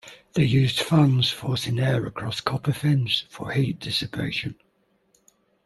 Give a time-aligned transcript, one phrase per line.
[0.33, 4.55] They used fans forcing air across copper fins for heat dissipation.